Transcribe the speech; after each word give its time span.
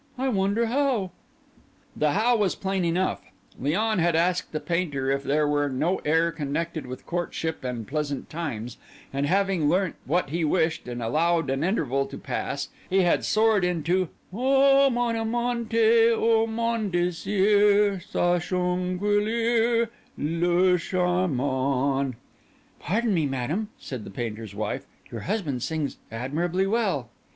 "I 0.17 0.29
wonder 0.29 0.65
how." 0.65 1.11
The 1.95 2.13
how 2.13 2.35
was 2.37 2.55
plain 2.55 2.83
enough. 2.83 3.21
Léon 3.61 3.99
had 3.99 4.15
asked 4.15 4.51
the 4.51 4.59
painter 4.59 5.11
if 5.11 5.21
there 5.23 5.47
were 5.47 5.69
no 5.69 5.97
air 6.03 6.31
connected 6.31 6.87
with 6.87 7.05
courtship 7.05 7.63
and 7.63 7.87
pleasant 7.87 8.27
times; 8.27 8.77
and 9.13 9.27
having 9.27 9.69
learnt 9.69 9.97
what 10.05 10.31
he 10.31 10.43
wished, 10.43 10.87
and 10.87 11.03
allowed 11.03 11.51
an 11.51 11.63
interval 11.63 12.07
to 12.07 12.17
pass, 12.17 12.69
he 12.89 13.01
had 13.01 13.23
soared 13.23 13.61
forth 13.63 13.71
into 13.75 14.09
"O 14.33 14.89
mon 14.89 15.15
amante, 15.15 16.09
O 16.11 16.47
mon 16.47 16.89
désir, 16.89 18.01
Sachons 18.01 18.99
cueillir 18.99 19.89
L'heure 20.17 20.79
charmante!" 20.79 22.15
"Pardon 22.79 23.13
me, 23.13 23.27
Madame," 23.27 23.69
said 23.77 24.03
the 24.03 24.09
painter's 24.09 24.55
wife, 24.55 24.87
"your 25.11 25.21
husband 25.21 25.61
sings 25.61 25.97
admirably 26.11 26.65
well." 26.65 27.09